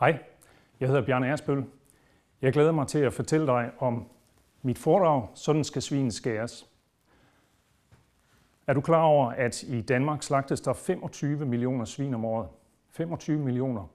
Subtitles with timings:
[0.00, 0.22] Hej,
[0.80, 1.64] jeg hedder Bjarne Ersbøl.
[2.42, 4.08] Jeg glæder mig til at fortælle dig om
[4.62, 6.70] mit foredrag, Sådan skal svinen skæres.
[8.66, 12.48] Er du klar over, at i Danmark slagtes der 25 millioner svin om året?
[12.88, 13.86] 25 millioner.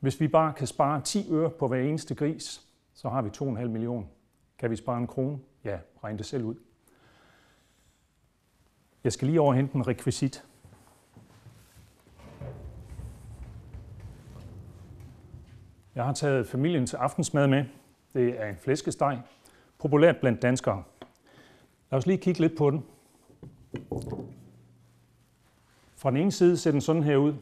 [0.00, 3.44] Hvis vi bare kan spare 10 øre på hver eneste gris, så har vi 2,5
[3.44, 4.06] millioner.
[4.58, 5.38] Kan vi spare en krone?
[5.64, 6.54] Ja, regn det selv ud.
[9.04, 10.47] Jeg skal lige overhente en rekvisit.
[15.98, 17.64] Jeg har taget familien til aftensmad med.
[18.14, 19.20] Det er en flæskesteg,
[19.78, 20.82] populært blandt danskere.
[21.90, 22.84] Lad os lige kigge lidt på den.
[25.96, 27.34] Fra den ene side ser den sådan her ud.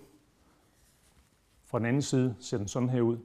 [1.65, 3.19] Fra den anden side ser den sådan her ud.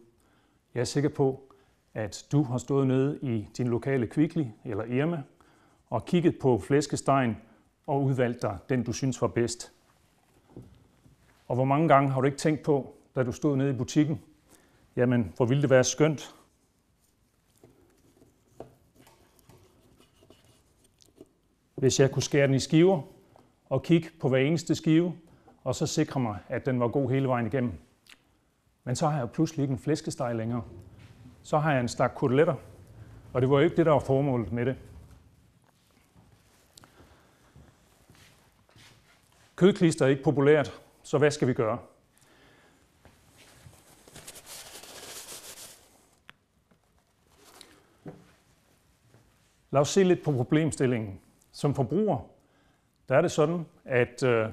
[0.74, 1.54] Jeg er sikker på,
[1.94, 5.24] at du har stået nede i din lokale Kvickly eller Irma
[5.90, 7.38] og kigget på flæskestegen
[7.88, 9.72] og udvalgt dig den, du synes var bedst.
[11.48, 14.22] Og hvor mange gange har du ikke tænkt på, da du stod nede i butikken,
[14.96, 16.36] jamen, hvor ville det være skønt,
[21.76, 23.02] hvis jeg kunne skære den i skiver
[23.70, 25.14] og kigge på hver eneste skive,
[25.64, 27.74] og så sikre mig, at den var god hele vejen igennem.
[28.84, 30.64] Men så har jeg pludselig ikke en flæskesteg længere.
[31.44, 32.56] Så har jeg en stak koteletter,
[33.34, 34.76] og det var jo ikke det, der var formålet med det.
[39.56, 41.78] Kødklister er ikke populært, så hvad skal vi gøre?
[49.72, 51.20] Lad os se lidt på problemstillingen.
[51.52, 52.20] Som forbruger,
[53.10, 54.50] der er det sådan, at øh,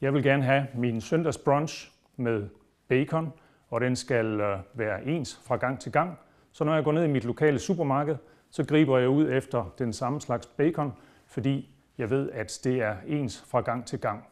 [0.00, 2.48] jeg vil gerne have min søndagsbrunch med
[2.88, 3.32] bacon,
[3.68, 6.18] og den skal øh, være ens fra gang til gang.
[6.52, 8.16] Så når jeg går ned i mit lokale supermarked,
[8.50, 10.92] så griber jeg ud efter den samme slags bacon,
[11.26, 14.24] fordi jeg ved, at det er ens fra gang til gang.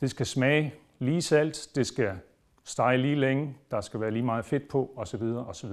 [0.00, 2.18] Det skal smage lige salt, det skal
[2.64, 5.22] stege lige længe, der skal være lige meget fedt på osv.
[5.22, 5.70] osv.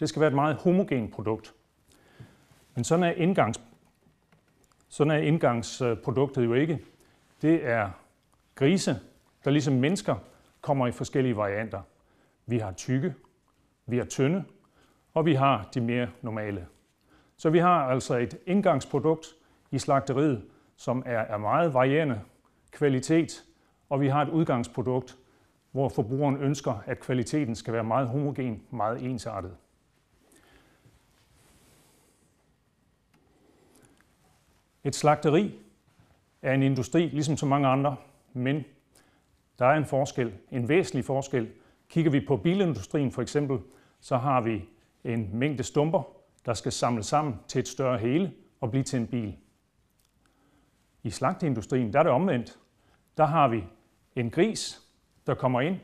[0.00, 1.54] Det skal være et meget homogent produkt.
[2.74, 3.60] Men sådan er, indgangs,
[4.88, 6.78] sådan er indgangsproduktet jo ikke.
[7.42, 7.90] Det er
[8.54, 9.00] grise,
[9.44, 10.16] der ligesom mennesker
[10.60, 11.82] kommer i forskellige varianter.
[12.46, 13.14] Vi har tykke,
[13.86, 14.44] vi har tynde,
[15.14, 16.66] og vi har de mere normale.
[17.36, 19.26] Så vi har altså et indgangsprodukt
[19.70, 20.44] i slagteriet,
[20.76, 22.20] som er af meget varierende
[22.70, 23.44] kvalitet,
[23.88, 25.16] og vi har et udgangsprodukt,
[25.72, 29.56] hvor forbrugeren ønsker, at kvaliteten skal være meget homogen, meget ensartet.
[34.86, 35.54] Et slagteri
[36.42, 37.96] er en industri, ligesom så mange andre,
[38.32, 38.64] men
[39.58, 41.48] der er en forskel, en væsentlig forskel.
[41.88, 43.58] Kigger vi på bilindustrien for eksempel,
[44.00, 44.68] så har vi
[45.04, 46.02] en mængde stumper,
[46.46, 49.36] der skal samles sammen til et større hele og blive til en bil.
[51.02, 52.58] I slagteindustrien der er det omvendt.
[53.16, 53.64] Der har vi
[54.16, 54.82] en gris,
[55.26, 55.76] der kommer ind,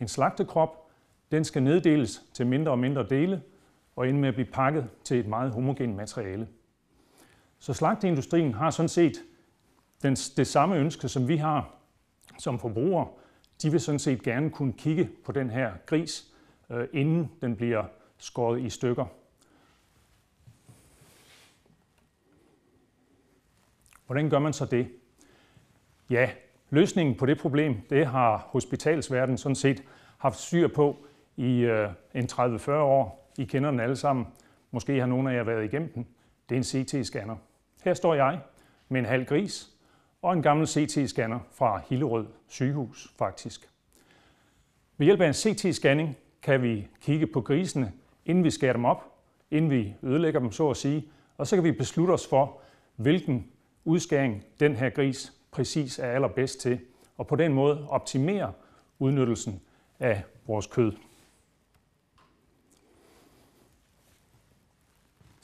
[0.00, 0.90] en slagtekrop,
[1.30, 3.42] den skal neddeles til mindre og mindre dele
[3.96, 6.48] og ende med at blive pakket til et meget homogent materiale.
[7.60, 9.22] Så slagteindustrien har sådan set
[10.02, 11.76] den, det samme ønske, som vi har
[12.38, 13.08] som forbrugere.
[13.62, 16.32] De vil sådan set gerne kunne kigge på den her gris,
[16.70, 17.84] øh, inden den bliver
[18.18, 19.04] skåret i stykker.
[24.06, 24.88] Hvordan gør man så det?
[26.10, 26.30] Ja,
[26.70, 29.82] løsningen på det problem, det har hospitalsverdenen sådan set
[30.18, 30.96] haft styr på
[31.36, 33.32] i øh, en 30-40 år.
[33.38, 34.26] I kender den alle sammen.
[34.70, 36.06] Måske har nogle af jer været igennem den.
[36.48, 37.49] Det er en CT-scanner.
[37.84, 38.40] Her står jeg
[38.88, 39.70] med en halv gris
[40.22, 43.68] og en gammel CT-scanner fra Hillerød sygehus faktisk.
[44.96, 47.92] Ved hjælp af en CT-scanning kan vi kigge på grisene,
[48.26, 49.04] inden vi skærer dem op,
[49.50, 51.08] inden vi ødelægger dem så at sige,
[51.38, 52.60] og så kan vi beslutte os for,
[52.96, 53.50] hvilken
[53.84, 56.80] udskæring den her gris præcis er allerbedst til,
[57.18, 58.52] og på den måde optimere
[58.98, 59.60] udnyttelsen
[59.98, 60.92] af vores kød.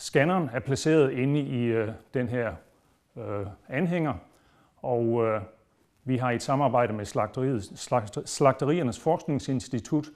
[0.07, 2.55] Scanneren er placeret inde i øh, den her
[3.17, 4.15] øh, anhænger,
[4.77, 5.41] og øh,
[6.05, 7.63] vi har i et samarbejde med slagteriet,
[8.25, 10.07] Slagteriernes Forskningsinstitut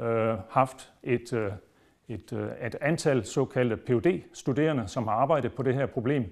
[0.00, 1.52] øh, haft et, øh,
[2.08, 6.24] et, øh, et antal såkaldte phd studerende som har arbejdet på det her problem.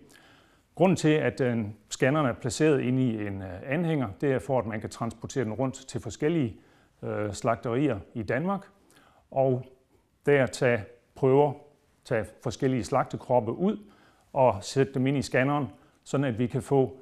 [0.74, 4.58] Grunden til, at øh, scanneren er placeret inde i en øh, anhænger, det er for,
[4.58, 6.56] at man kan transportere den rundt til forskellige
[7.02, 8.66] øh, slagterier i Danmark,
[9.30, 9.64] og
[10.26, 10.84] der tage
[11.14, 11.71] prøver
[12.04, 13.78] tage forskellige slagtekroppe ud
[14.32, 15.66] og sætte dem ind i scanneren,
[16.04, 16.96] sådan at vi kan få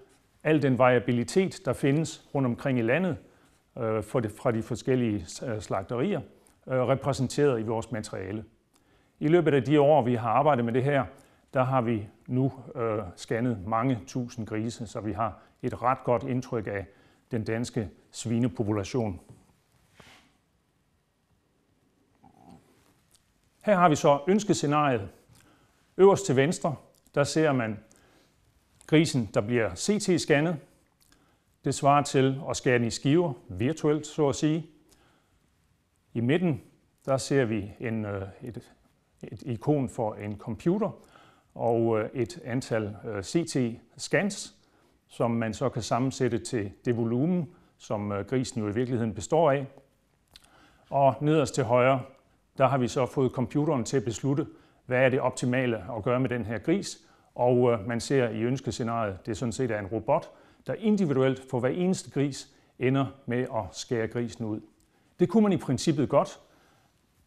[0.45, 3.17] al den variabilitet, der findes rundt omkring i landet
[3.79, 6.21] øh, for det, fra de forskellige øh, slagterier,
[6.67, 8.45] øh, repræsenteret i vores materiale.
[9.19, 11.05] I løbet af de år, vi har arbejdet med det her,
[11.55, 16.23] der har vi nu øh, scannet mange tusind grise, så vi har et ret godt
[16.23, 16.87] indtryk af,
[17.31, 19.21] den danske svinepopulation.
[23.63, 25.09] Her har vi så ønskescenariet.
[25.97, 26.75] Øverst til venstre,
[27.15, 27.79] der ser man
[28.87, 30.57] grisen, der bliver CT-scannet.
[31.65, 34.67] Det svarer til at skære den i skiver, virtuelt så at sige.
[36.15, 36.63] I midten,
[37.07, 38.73] der ser vi en, øh, et,
[39.23, 40.91] et ikon for en computer
[41.55, 44.55] og øh, et antal øh, CT-scans,
[45.09, 49.67] som man så kan sammensætte til det volumen, som grisen jo i virkeligheden består af.
[50.91, 52.01] Og nederst til højre,
[52.61, 54.47] der har vi så fået computeren til at beslutte,
[54.87, 56.99] hvad er det optimale at gøre med den her gris.
[57.35, 60.31] Og øh, man ser i ønskescenariet, det er sådan set er en robot,
[60.67, 62.49] der individuelt for hver eneste gris
[62.79, 64.61] ender med at skære grisen ud.
[65.21, 66.41] Det kunne man i princippet godt.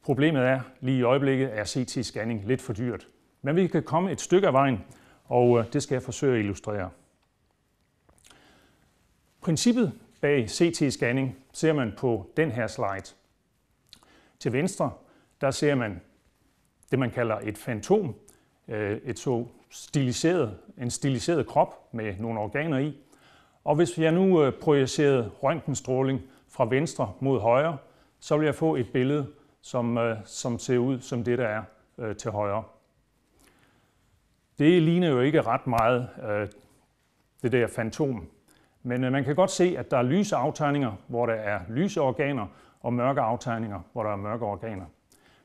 [0.03, 3.07] Problemet er, lige i øjeblikket er CT-scanning lidt for dyrt.
[3.41, 4.83] Men vi kan komme et stykke af vejen,
[5.25, 6.89] og øh, det skal jeg forsøge at illustrere.
[9.41, 13.15] Princippet bag CT-scanning ser man på den her slide.
[14.39, 14.91] Til venstre,
[15.43, 16.01] der ser man
[16.91, 18.15] det, man kalder et fantom,
[18.67, 22.97] øh, et så stiliseret, en stiliseret krop med nogle organer i.
[23.63, 27.77] Og hvis jeg nu øh, projicerede røntgenstråling fra venstre mod højre,
[28.19, 29.27] så vil jeg få et billede,
[29.61, 31.63] som, øh, som ser ud som det, der er
[31.97, 32.63] øh, til højre.
[34.59, 36.09] Det ligner jo ikke ret meget
[37.41, 38.27] det der fantom.
[38.83, 42.47] Men man kan godt se, at der er lyse aftegninger, hvor der er lyse organer,
[42.83, 44.85] og mørke aftegninger, hvor der er mørke organer.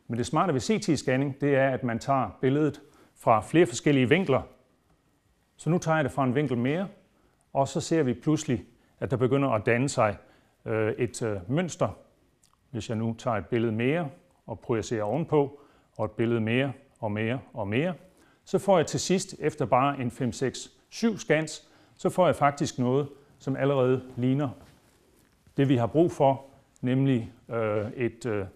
[0.09, 2.81] Men det smarte ved CT-scanning, det er, at man tager billedet
[3.17, 4.43] fra flere forskellige vinkler.
[5.57, 6.89] Så nu tager jeg det fra en vinkel mere,
[7.53, 8.65] og så ser vi pludselig,
[9.01, 10.17] at der begynder at danne sig
[10.65, 11.89] øh, et øh, mønster.
[12.71, 14.09] Hvis jeg nu tager et billede mere
[14.47, 15.61] og projicerer ovenpå,
[15.97, 17.95] og et billede mere og mere og mere,
[18.45, 22.37] så får jeg til sidst, efter bare en 5, 6, 7 scans, så får jeg
[22.37, 23.09] faktisk noget,
[23.39, 24.49] som allerede ligner
[25.57, 26.45] det, vi har brug for,
[26.81, 28.47] nemlig øh, et, øh,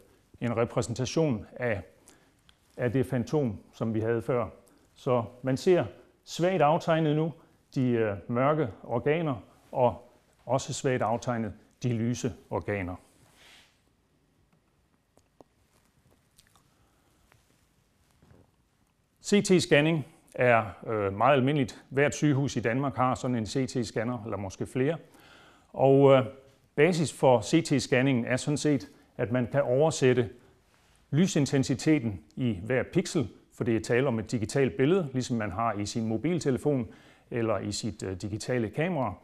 [0.42, 1.82] en repræsentation af,
[2.76, 4.46] af det fantom, som vi havde før.
[4.94, 5.84] Så man ser
[6.24, 7.32] svagt aftegnet nu,
[7.74, 9.36] de øh, mørke organer
[9.72, 10.12] og
[10.44, 11.52] også svagt aftegnet
[11.82, 12.96] de lyse organer.
[19.24, 21.84] CT-scanning er øh, meget almindeligt.
[21.88, 24.96] Hvert sygehus i Danmark har sådan en CT-scanner, eller måske flere.
[25.72, 26.24] Og øh,
[26.74, 30.30] basis for CT-scanningen er sådan set, at man kan oversætte
[31.10, 35.72] lysintensiteten i hver pixel, for det er tale om et digitalt billede, ligesom man har
[35.72, 36.88] i sin mobiltelefon,
[37.30, 39.14] eller i sit øh, digitale kamera.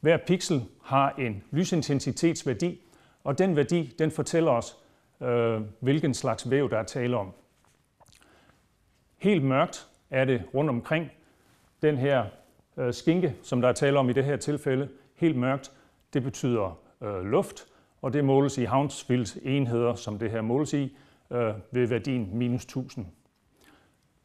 [0.00, 2.80] Hver pixel har en lysintensitetsværdi,
[3.24, 4.76] og den værdi den fortæller os,
[5.22, 7.32] øh, hvilken slags væv der er tale om.
[9.18, 11.10] Helt mørkt er det rundt omkring
[11.82, 12.24] den her
[12.76, 14.88] øh, skinke, som der er tale om i det her tilfælde.
[15.14, 15.72] Helt mørkt,
[16.12, 17.66] det betyder øh, luft,
[18.02, 20.96] og det måles i Hounsfield enheder, som det her måles i,
[21.30, 23.06] øh, ved værdien minus 1000.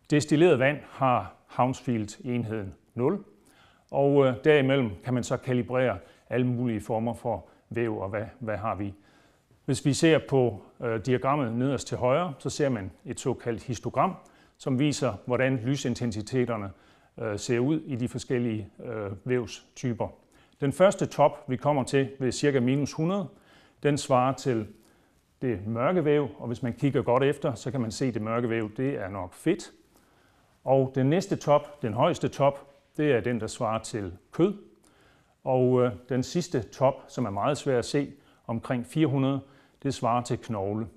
[0.09, 3.23] Destilleret vand har Hounsfield-enheden 0,
[3.91, 5.97] og øh, derimellem kan man så kalibrere
[6.29, 8.93] alle mulige former for væv, og hvad, hvad har vi.
[9.65, 14.15] Hvis vi ser på øh, diagrammet nederst til højre, så ser man et såkaldt histogram,
[14.57, 16.69] som viser, hvordan lysintensiteterne
[17.19, 20.07] øh, ser ud i de forskellige øh, vævstyper.
[20.61, 23.27] Den første top, vi kommer til ved cirka minus 100,
[23.83, 24.67] den svarer til
[25.41, 28.21] det mørke væv, og hvis man kigger godt efter, så kan man se, at det
[28.21, 29.71] mørke væv, det er nok fedt.
[30.63, 32.67] Og den næste top, den højeste top,
[32.97, 34.53] det er den, der svarer til kød.
[35.43, 38.11] Og øh, den sidste top, som er meget svær at se,
[38.47, 39.39] omkring 400,
[39.83, 40.87] det svarer til knogle.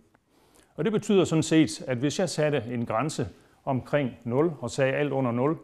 [0.76, 3.28] Og det betyder sådan set, at hvis jeg satte en grænse
[3.64, 5.58] omkring 0 og sagde alt under 0,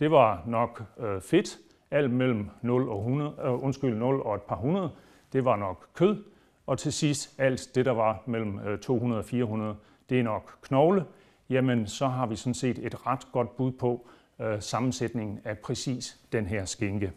[0.00, 1.58] det var nok øh, fedt.
[1.90, 4.90] Alt mellem 0 og 100, øh, undskyld, 0 og et par hundrede,
[5.32, 6.24] det var nok kød.
[6.68, 9.76] Og til sidst alt det, der var mellem øh, 200 og 400,
[10.08, 11.04] det er nok knogle
[11.50, 14.08] jamen så har vi sådan set et ret godt bud på
[14.40, 17.12] øh, sammensætningen af præcis den her skinke.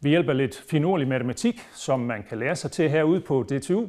[0.00, 3.86] Ved hjælp af lidt finurlig matematik, som man kan lære sig til herude på DTU,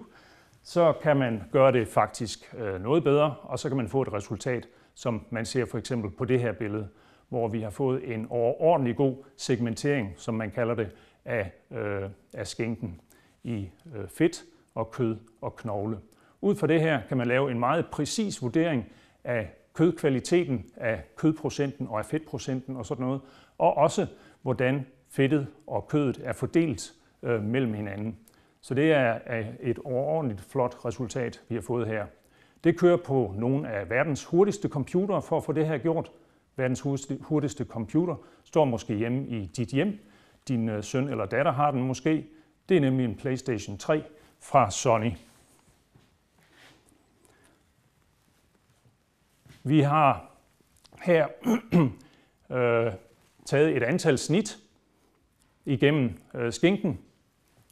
[0.63, 4.13] så kan man gøre det faktisk øh, noget bedre, og så kan man få et
[4.13, 6.87] resultat, som man ser for eksempel på det her billede,
[7.29, 10.91] hvor vi har fået en overordentlig god segmentering, som man kalder det,
[11.25, 13.01] af, øh, af skinken
[13.43, 14.43] i øh, fedt
[14.75, 15.99] og kød og knogle.
[16.41, 18.85] Ud fra det her kan man lave en meget præcis vurdering
[19.23, 23.21] af kødkvaliteten, af kødprocenten og af fedtprocenten og sådan noget,
[23.57, 24.07] og også
[24.41, 28.17] hvordan fedtet og kødet er fordelt øh, mellem hinanden.
[28.61, 29.19] Så det er
[29.59, 32.05] et overordentligt flot resultat, vi har fået her.
[32.63, 36.11] Det kører på nogle af verdens hurtigste computere for at få det her gjort.
[36.55, 36.81] verdens
[37.21, 39.99] hurtigste computer, står måske hjemme i dit hjem.
[40.49, 42.27] Din øh, søn eller datter har den måske.
[42.69, 44.03] Det er nemlig en PlayStation 3
[44.39, 45.11] fra Sony.
[49.63, 50.31] Vi har
[51.01, 51.27] her
[52.57, 52.93] øh,
[53.45, 54.57] taget et antal snit
[55.65, 56.99] igennem øh, skinken,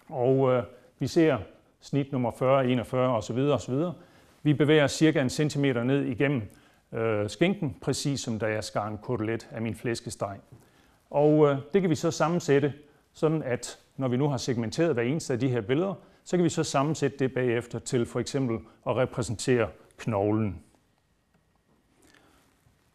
[0.09, 0.63] og øh,
[0.99, 1.37] vi ser
[1.79, 3.37] snit nummer 40, 41 osv.
[3.37, 3.75] osv.
[4.43, 6.41] Vi bevæger cirka en centimeter ned igennem
[6.91, 10.37] øh, skinken, præcis som da jeg skar en kotelet af min flæskesteg.
[11.09, 12.73] Og øh, det kan vi så sammensætte,
[13.13, 16.43] sådan at når vi nu har segmenteret hver eneste af de her billeder, så kan
[16.43, 20.61] vi så sammensætte det bagefter til for eksempel at repræsentere knoglen.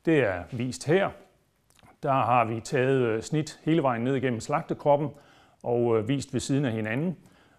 [0.05, 1.11] Det er vist her.
[2.03, 5.09] Der har vi taget øh, snit hele vejen ned igennem slagtekroppen
[5.63, 7.17] og øh, vist ved siden af hinanden.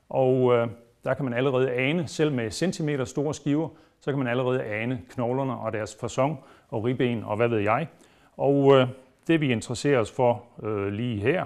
[0.09, 0.67] Og øh,
[1.03, 3.69] der kan man allerede ane, selv med centimeter store skiver,
[3.99, 7.87] så kan man allerede ane knoglerne og deres fasong og ribben og hvad ved jeg.
[8.37, 8.87] Og øh,
[9.27, 11.45] det vi interesserer os for øh, lige her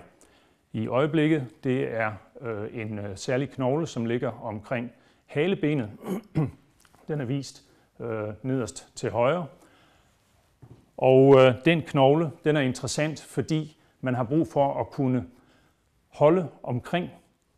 [0.74, 4.92] i øjeblikket, det er øh, en øh, særlig knogle, som ligger omkring
[5.26, 5.92] halebenet.
[7.08, 7.64] Den er vist
[8.00, 9.46] øh, nederst til højre.
[10.98, 15.26] Og øh, den knogle, den er interessant, fordi man har brug for at kunne
[16.08, 17.10] holde omkring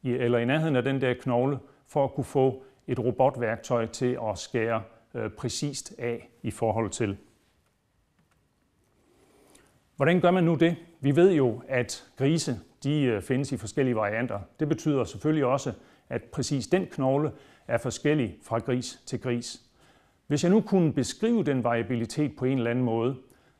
[0.03, 4.37] eller i nærheden af den der knogle, for at kunne få et robotværktøj til at
[4.37, 4.83] skære
[5.13, 7.17] øh, præcist af i forhold til.
[9.99, 10.75] Hvordan gør man nu det?
[11.01, 14.39] Vi ved jo, at grise de øh, findes i forskellige varianter.
[14.59, 15.73] Det betyder selvfølgelig også,
[16.09, 17.31] at præcis den knogle
[17.67, 19.61] er forskellig fra gris til gris.
[20.27, 23.15] Hvis jeg nu kunne beskrive den variabilitet på en eller anden måde,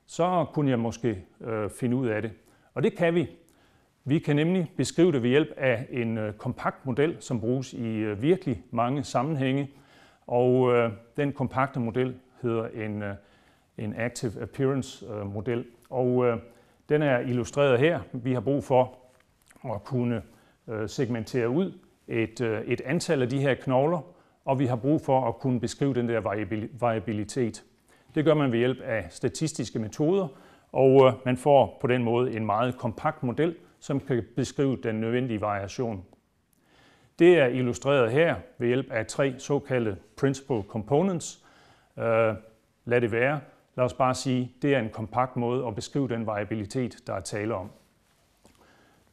[0.05, 2.31] så kunne jeg måske øh, finde ud af det.
[2.73, 3.29] Og det kan vi.
[4.05, 7.95] Vi kan nemlig beskrive det ved hjælp af en øh, kompakt model, som bruges i
[7.95, 9.71] øh, virkelig mange sammenhænge.
[10.27, 13.15] Og øh, den kompakte model hedder en, øh,
[13.77, 15.65] en Active Appearance øh, model.
[15.89, 16.37] Og øh,
[16.89, 17.99] den er illustreret her.
[18.13, 18.97] Vi har brug for
[19.65, 20.21] at kunne
[20.67, 21.71] øh, segmentere ud
[22.07, 24.01] et, øh, et antal af de her knogler,
[24.45, 26.19] og vi har brug for at kunne beskrive den der
[26.79, 27.63] variabilitet.
[28.15, 30.27] Det gør man ved hjælp af statistiske metoder,
[30.71, 34.95] og øh, man får på den måde en meget kompakt model, som kan beskrive den
[34.95, 36.05] nødvendige variation.
[37.19, 41.45] Det er illustreret her ved hjælp af tre såkaldte principal components.
[41.97, 42.33] Øh,
[42.85, 43.39] lad det være.
[43.75, 47.19] Lad os bare sige, det er en kompakt måde at beskrive den variabilitet, der er
[47.19, 47.71] tale om.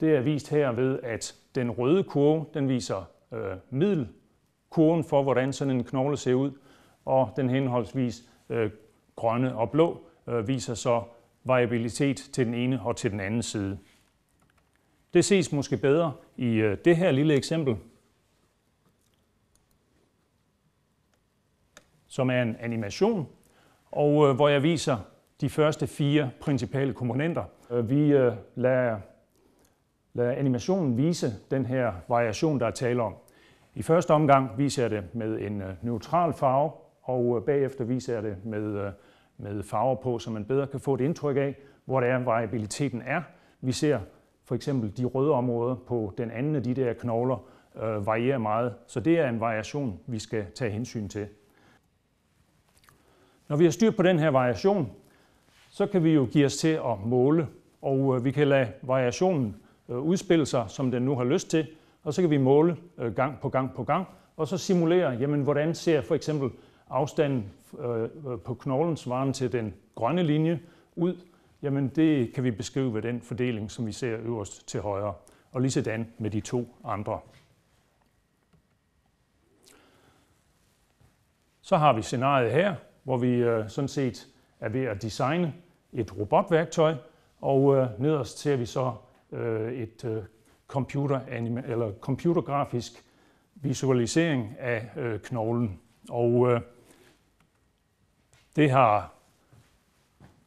[0.00, 5.52] Det er vist her ved, at den røde kurve den viser øh, middelkurven for, hvordan
[5.52, 6.50] sådan en knogle ser ud,
[7.04, 8.70] og den henholdsvis øh,
[9.16, 11.02] grønne og blå øh, viser så
[11.44, 13.78] variabilitet til den ene og til den anden side.
[15.14, 17.76] Det ses måske bedre i øh, det her lille eksempel,
[22.06, 23.28] som er en animation,
[23.96, 24.96] og øh, hvor jeg viser
[25.40, 27.44] de første fire principale komponenter.
[27.70, 28.98] Øh, vi øh, lader,
[30.14, 33.14] lader animationen vise den her variation, der er tale om.
[33.74, 36.70] I første omgang viser jeg det med en øh, neutral farve,
[37.02, 38.92] og øh, bagefter viser jeg det med,
[39.38, 43.02] med farver på, så man bedre kan få et indtryk af, hvor det er, variabiliteten
[43.06, 43.22] er.
[43.60, 43.98] Vi ser
[44.44, 48.74] for eksempel de røde områder på den anden af de der knogler øh, varierer meget.
[48.86, 51.26] Så det er en variation, vi skal tage hensyn til.
[53.48, 54.90] Når vi har styr på den her variation,
[55.70, 57.48] så kan vi jo give os til at måle,
[57.82, 59.56] og øh, vi kan lade variationen
[59.88, 61.66] øh, udspille sig, som den nu har lyst til,
[62.04, 65.42] og så kan vi måle øh, gang på gang på gang, og så simulere, jamen,
[65.42, 66.50] hvordan ser for eksempel
[66.90, 67.44] afstanden
[68.44, 70.60] på knoglen svarende til den grønne linje
[70.96, 71.16] ud,
[71.62, 75.14] Jamen det kan vi beskrive ved den fordeling, som vi ser øverst til højre,
[75.52, 77.20] og lige sådan med de to andre.
[81.60, 82.74] Så har vi scenariet her,
[83.06, 84.26] hvor vi øh, sådan set
[84.60, 85.54] er ved at designe
[85.92, 86.94] et robotværktøj,
[87.40, 88.92] og øh, nederst ser vi så
[89.32, 90.22] øh, et øh,
[90.66, 91.20] computer
[91.66, 93.04] eller computergrafisk
[93.54, 95.80] visualisering af øh, knoglen.
[96.08, 96.60] Og øh,
[98.56, 99.14] det har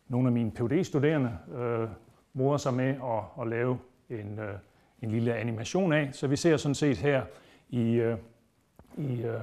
[0.08, 1.90] nogle af mine phd studerende øh,
[2.34, 4.54] morer sig med at, at lave en, øh,
[5.02, 6.10] en lille animation af.
[6.14, 7.24] Så vi ser sådan set her
[7.70, 8.18] i, øh,
[8.98, 9.40] i øh,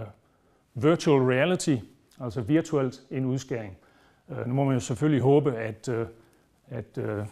[0.74, 1.76] virtual reality,
[2.20, 3.76] altså virtuelt en udskæring.
[4.28, 6.06] Øh, nu må man jo selvfølgelig håbe, at, øh,
[6.66, 7.26] at øh,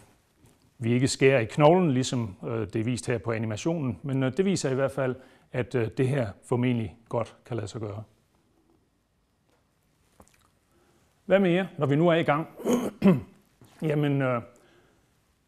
[0.77, 4.71] vi ikke skærer i knoglen, ligesom det er vist her på animationen, men det viser
[4.71, 5.15] i hvert fald,
[5.51, 8.03] at det her formentlig godt kan lade sig gøre.
[11.25, 12.47] Hvad mere, når vi nu er i gang?
[13.81, 14.41] Jamen, øh,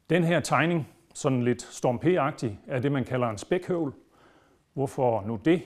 [0.09, 3.93] den her tegning, sådan lidt Storm P-agtig, er det, man kalder en spækhøvl.
[4.73, 5.61] Hvorfor nu det?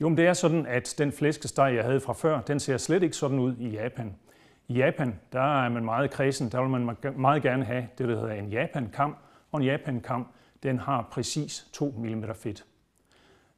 [0.00, 3.02] Jo, men det er sådan, at den flæskesteg, jeg havde fra før, den ser slet
[3.02, 4.16] ikke sådan ud i Japan.
[4.68, 8.20] I Japan, der er man meget kredsen, der vil man meget gerne have det, der
[8.20, 9.16] hedder en Japan-kam,
[9.52, 10.26] og en Japan-kam,
[10.62, 12.64] den har præcis 2 mm fedt.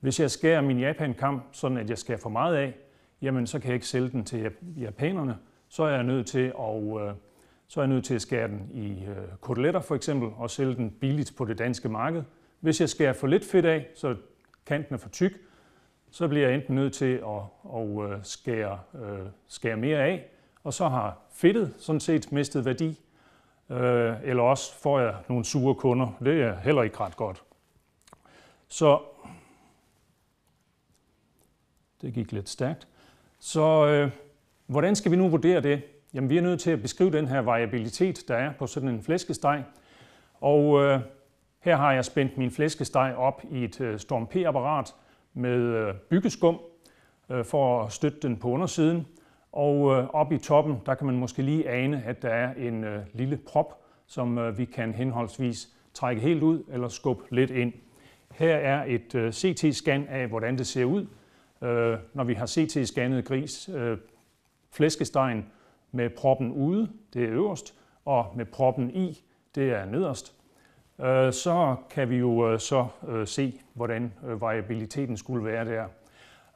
[0.00, 2.74] Hvis jeg skærer min Japan-kam, sådan at jeg skærer for meget af,
[3.22, 5.36] jamen så kan jeg ikke sælge den til japanerne,
[5.68, 7.14] så er jeg nødt til at, øh,
[7.68, 10.74] så er jeg nødt til at skære den i øh, koteletter for eksempel, og sælge
[10.74, 12.22] den billigt på det danske marked.
[12.60, 14.16] Hvis jeg skærer for lidt fedt af, så
[14.66, 15.40] kanten er for tyk,
[16.12, 17.42] så bliver jeg enten nødt til at,
[17.74, 20.24] at øh, skære, øh, skære mere af,
[20.64, 23.00] og så har fedtet sådan set mistet værdi,
[23.70, 26.16] øh, eller også får jeg nogle sure kunder.
[26.24, 27.42] Det er heller ikke ret godt.
[28.68, 29.00] Så
[32.02, 32.88] det gik lidt stærkt.
[33.38, 34.10] Så øh,
[34.66, 35.82] hvordan skal vi nu vurdere det?
[36.14, 39.02] Jamen, vi er nødt til at beskrive den her variabilitet, der er på sådan en
[39.02, 39.64] flæskesteg.
[40.40, 41.00] Og øh,
[41.60, 44.94] her har jeg spændt min flæskesteg op i et øh, Storm P-apparat
[45.34, 46.60] med øh, byggeskum
[47.30, 49.06] øh, for at støtte den på undersiden.
[49.52, 52.84] Og øh, oppe i toppen, der kan man måske lige ane, at der er en
[53.12, 57.72] lille prop, som vi kan henholdsvis trække helt ud eller skubbe lidt ind.
[58.30, 61.06] Her er et CT-scan af, hvordan det ser ud,
[62.14, 63.70] når vi har CT-scannet gris.
[64.70, 65.46] Flæskestegen
[65.92, 67.74] med proppen ude, det er øverst,
[68.04, 69.24] og med proppen i,
[69.54, 70.41] det er nederst.
[71.00, 75.84] Øh, så kan vi jo øh, så øh, se, hvordan variabiliteten skulle være der.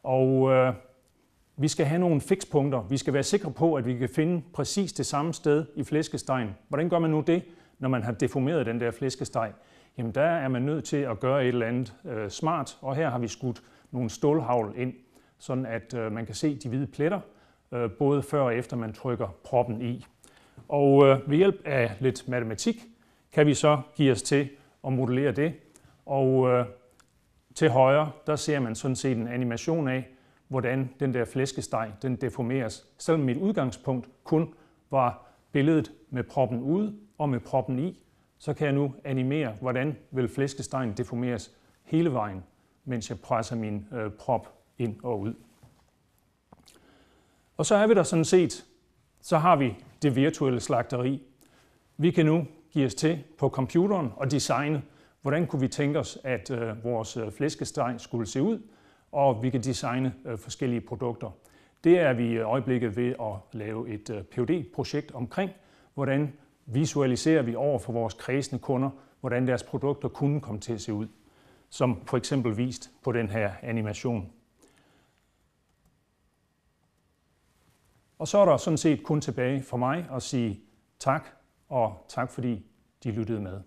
[0.03, 0.51] Og
[1.57, 2.83] vi skal have nogle fikspunkter.
[2.83, 6.49] Vi skal være sikre på, at vi kan finde præcis det samme sted i flæskestegen.
[6.69, 7.43] Hvordan gør man nu det,
[7.79, 9.53] når man har deformeret den der flæskesteg?
[9.99, 13.11] Jamen der er man nødt til at gøre et eller andet øh, smart, og her
[13.11, 14.95] har vi skudt nogle stålhavl ind,
[15.39, 17.21] sådan at øh, man kan se de hvide pletter,
[17.73, 20.07] øh, både før og efter man trykker proppen i.
[20.69, 22.85] Og øh, ved hjælp af lidt matematik
[23.37, 24.49] kan vi så give os til
[24.87, 25.55] at modellere det.
[26.07, 26.67] Og øh,
[27.55, 30.09] til højre, der ser man sådan set en animation af,
[30.49, 32.87] hvordan den der flæskesteg den deformeres.
[32.99, 34.55] Selvom mit udgangspunkt kun
[34.91, 38.03] var billedet med proppen ude og med proppen i,
[38.39, 42.43] så kan jeg nu animere, hvordan vil flæskestegen deformeres hele vejen,
[42.85, 45.35] mens jeg presser min øh, prop ind og ud.
[47.57, 48.65] Og så er vi der sådan set,
[49.21, 51.23] så har vi det virtuelle slagteri.
[51.97, 52.47] Vi kan nu
[52.77, 54.83] give os til på computeren og designe,
[55.23, 58.63] hvordan kunne vi tænke os, at øh, vores øh, flæskesteg skulle se ud,
[59.13, 61.31] og vi kan designe øh, forskellige produkter.
[61.85, 65.51] Det er vi i øjeblikket ved at lave et øh, phd projekt omkring,
[65.95, 66.33] hvordan
[66.67, 70.93] visualiserer vi over for vores kredsende kunder, hvordan deres produkter kunne komme til at se
[70.93, 71.09] ud,
[71.71, 74.33] som for eksempel vist på den her animation.
[78.19, 80.61] Og så er der sådan set kun tilbage for mig at sige
[80.99, 81.36] tak,
[81.69, 82.67] og tak fordi
[83.05, 83.61] de lyttede med.